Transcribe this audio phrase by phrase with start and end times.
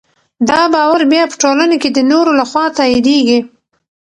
[0.49, 3.39] دا باور بیا په ټولنه کې د نورو لخوا تاییدېږي.